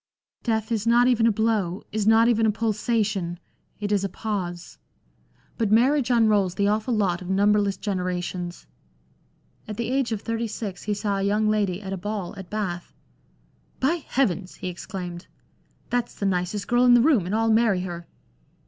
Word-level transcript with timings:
Death 0.43 0.71
is 0.71 0.87
not 0.87 1.07
even 1.07 1.27
a 1.27 1.31
blow, 1.31 1.83
is 1.91 2.07
not 2.07 2.27
even 2.27 2.47
a 2.47 2.51
pulsation; 2.51 3.37
it 3.79 3.91
is 3.91 4.03
a 4.03 4.09
pause. 4.09 4.79
But 5.59 5.71
marriage 5.71 6.09
unrolls 6.09 6.55
the 6.55 6.67
awful 6.67 6.95
lot 6.95 7.21
of 7.21 7.29
numberless 7.29 7.77
genera 7.77 8.19
tions." 8.19 8.65
At 9.67 9.77
the 9.77 9.91
age 9.91 10.11
of 10.11 10.19
thirty 10.23 10.47
six 10.47 10.81
he 10.85 10.95
saw 10.95 11.17
a 11.19 11.21
young 11.21 11.47
lady 11.47 11.83
at 11.83 11.93
a 11.93 11.97
ball 11.97 12.33
at 12.35 12.49
Bath." 12.49 12.95
By 13.79 14.03
heavens!" 14.07 14.55
he 14.55 14.69
exclaimed," 14.69 15.27
that's 15.91 16.15
the 16.15 16.25
nicest 16.25 16.67
girl 16.67 16.83
in 16.83 16.95
the 16.95 17.01
room, 17.01 17.27
and 17.27 17.35
I'll 17.35 17.51
marry 17.53 17.81
her." 17.81 18.07